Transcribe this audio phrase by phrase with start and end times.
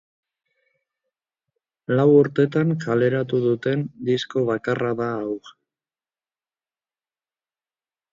[1.99, 5.35] Lau urtetan kaleratu duten disko bakarra da hau.